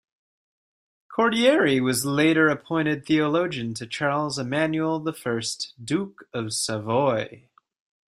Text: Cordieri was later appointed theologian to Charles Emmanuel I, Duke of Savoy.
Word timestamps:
Cordieri 1.15 1.79
was 1.79 2.05
later 2.07 2.49
appointed 2.49 3.05
theologian 3.05 3.75
to 3.75 3.85
Charles 3.85 4.39
Emmanuel 4.39 5.07
I, 5.07 5.41
Duke 5.83 6.27
of 6.33 6.53
Savoy. 6.53 7.49